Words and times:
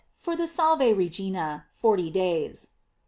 For 0.15 0.35
the 0.35 0.47
''Sal 0.47 0.79
ve 0.79 0.93
Regina," 0.93 1.65
forty 1.73 2.09
days. 2.09 2.71